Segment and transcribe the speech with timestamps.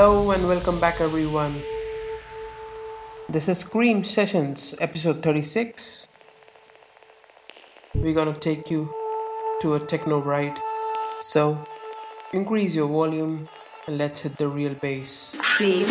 [0.00, 1.60] Hello and welcome back, everyone.
[3.28, 6.08] This is Cream Sessions, episode 36.
[7.94, 8.88] We're gonna take you
[9.60, 10.58] to a techno ride.
[11.20, 11.58] So,
[12.32, 13.46] increase your volume
[13.86, 15.36] and let's hit the real bass.
[15.38, 15.84] Cream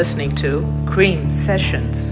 [0.00, 2.09] listening to Cream Sessions.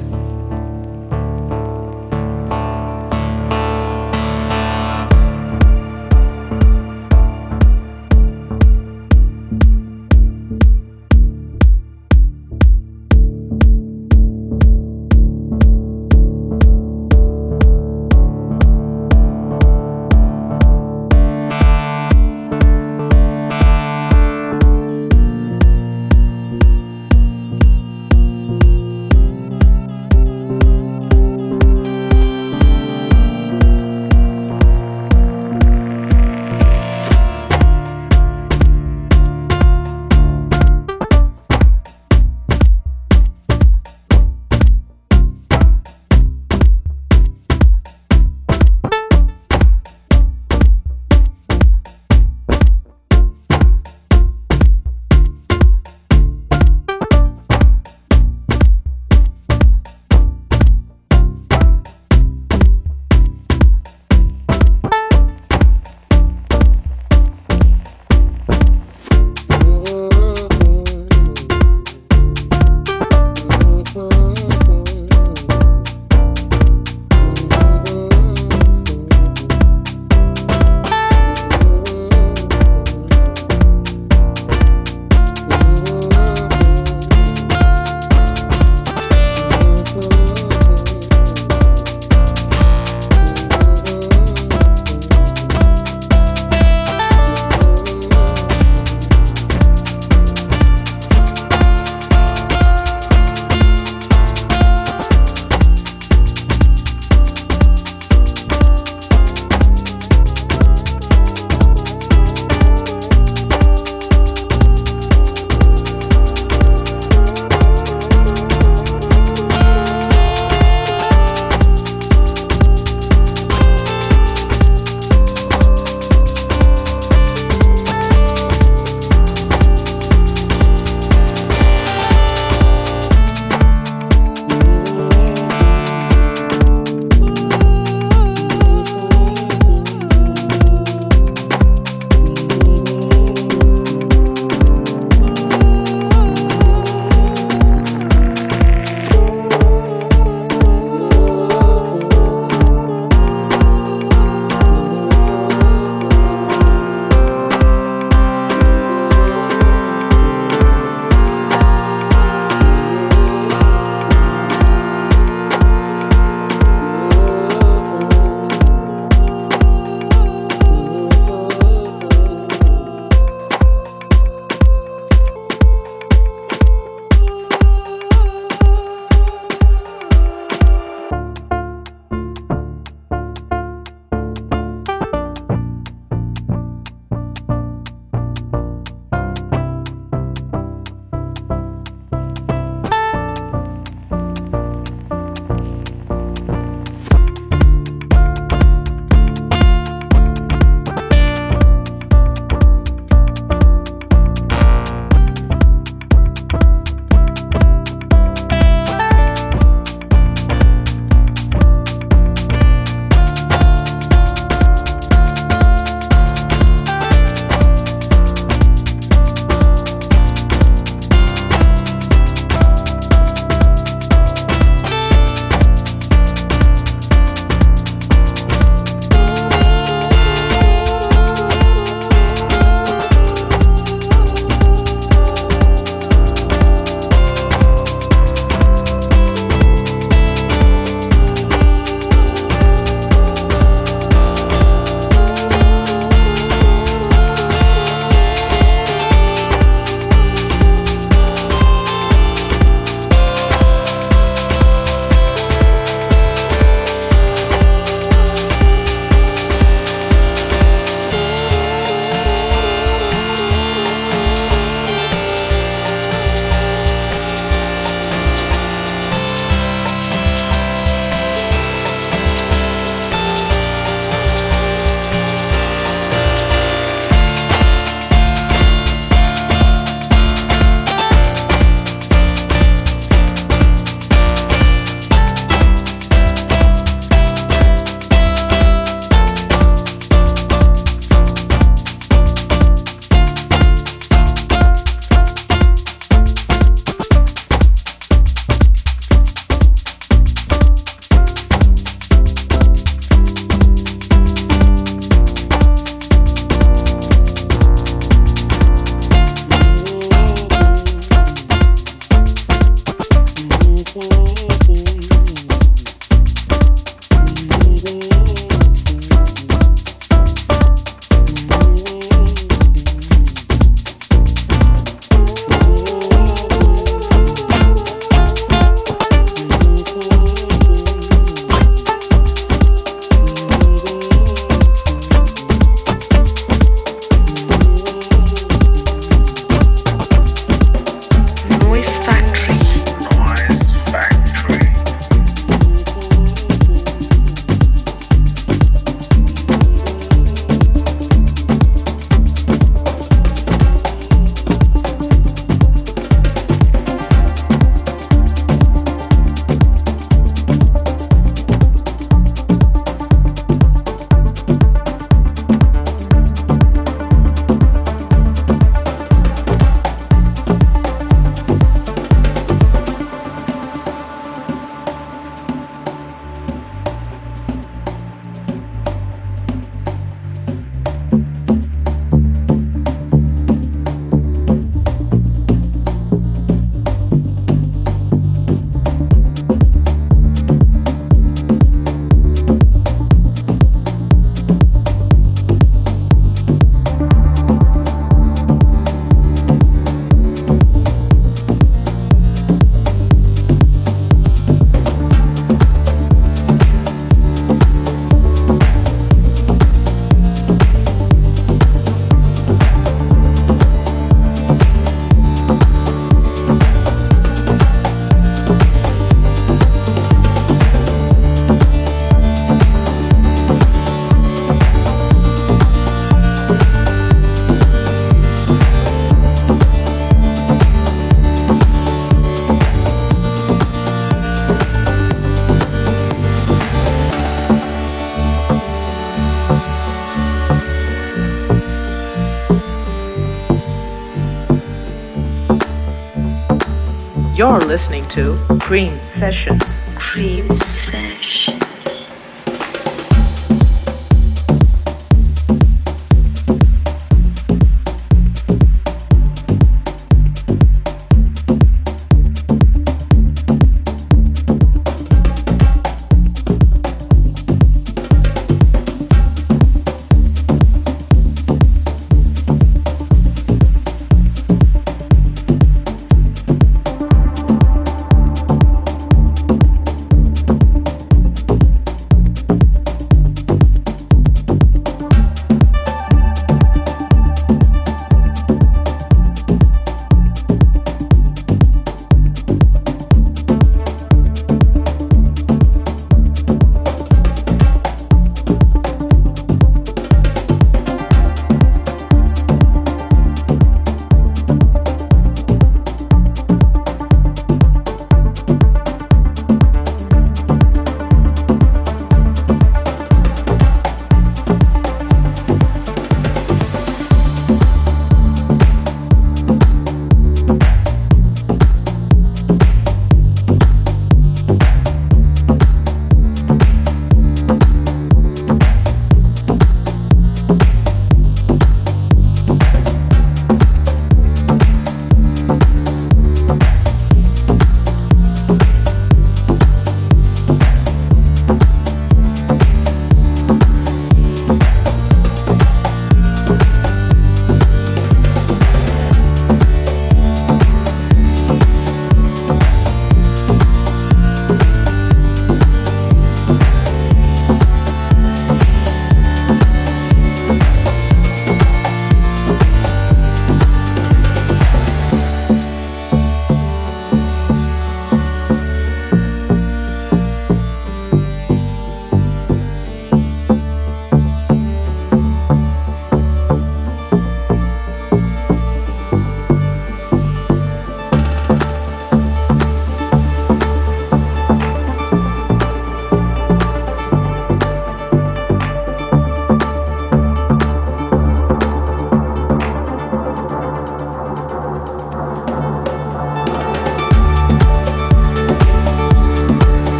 [447.38, 449.77] You're listening to Cream Sessions.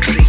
[0.00, 0.26] Cream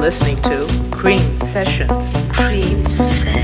[0.00, 2.14] listening to Cream Sessions.
[2.32, 3.41] Cream Sesh.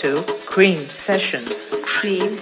[0.00, 1.74] To Cream Sessions.
[1.84, 2.32] Cream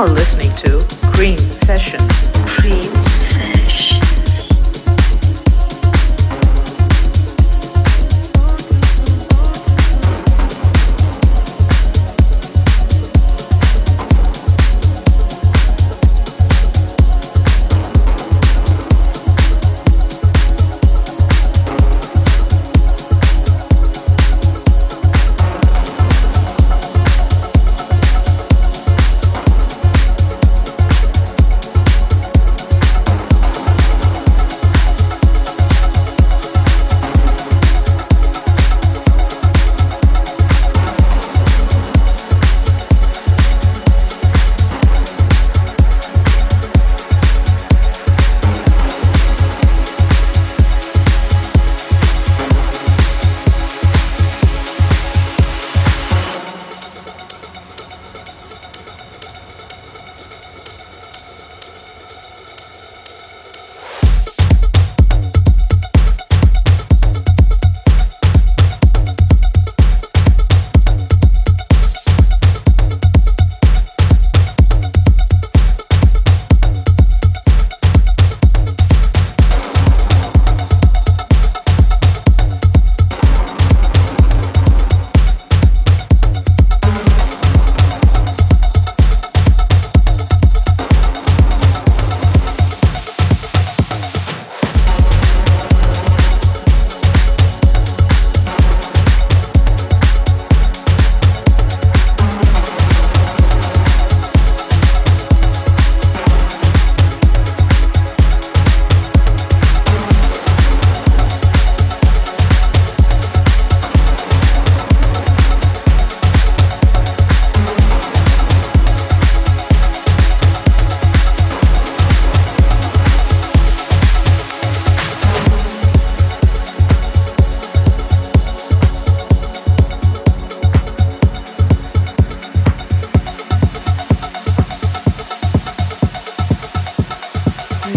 [0.00, 0.14] You're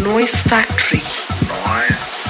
[0.04, 1.02] Noise Factory.
[1.48, 2.23] Noise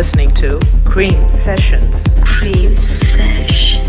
[0.00, 2.04] listening to Cream Sessions.
[2.24, 2.70] cream
[3.14, 3.84] session.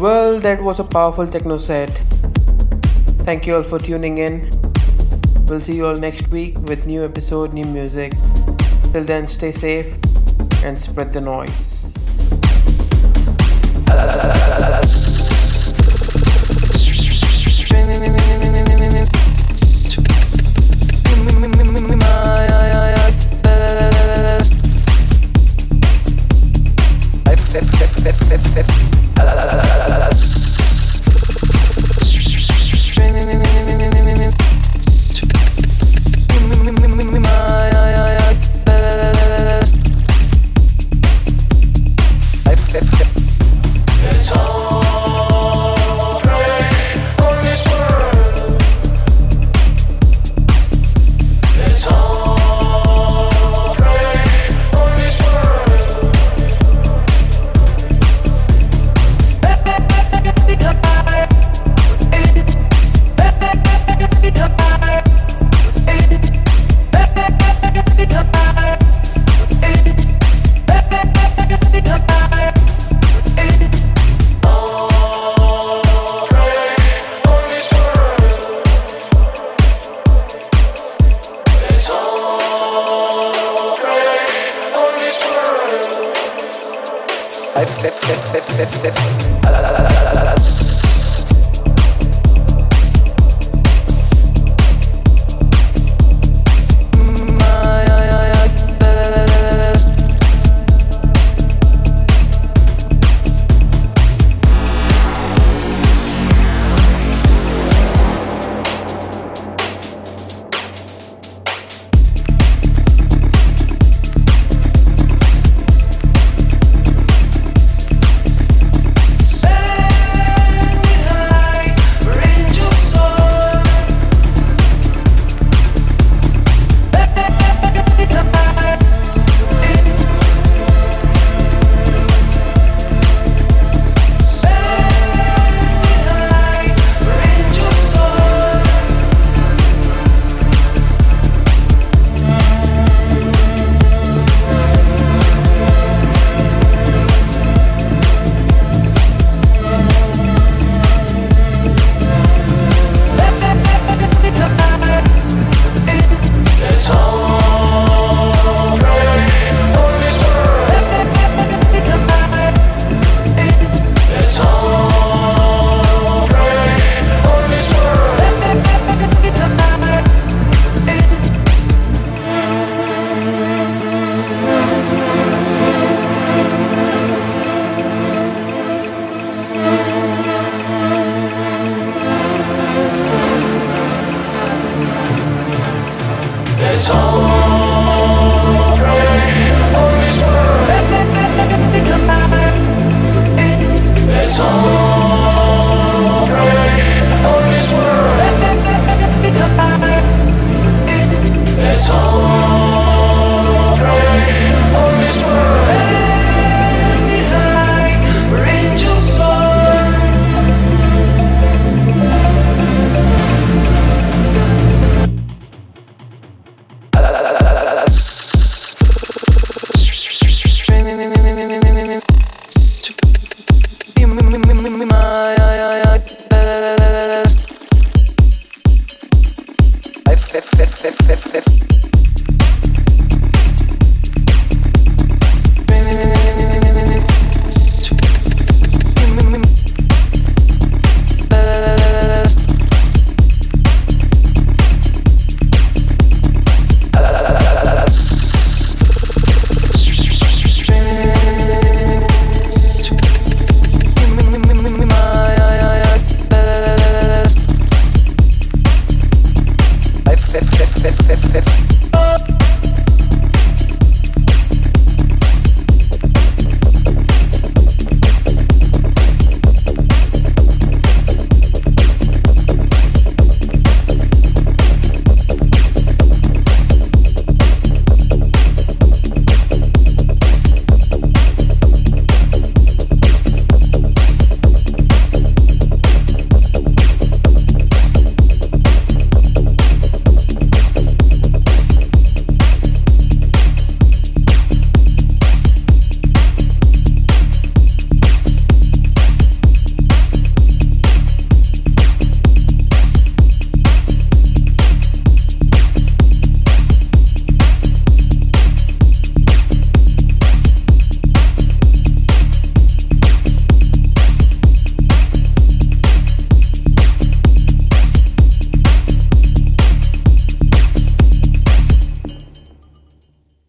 [0.00, 1.90] Well, that was a powerful techno set.
[3.26, 4.48] Thank you all for tuning in.
[5.48, 8.12] We'll see you all next week with new episode, new music.
[8.92, 9.92] Till then, stay safe
[10.64, 11.69] and spread the noise.